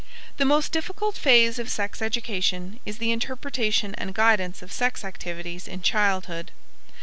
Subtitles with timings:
[0.37, 5.67] The most difficult phase of sex education is the interpretation and guidance of sex activities
[5.67, 6.49] in childhood.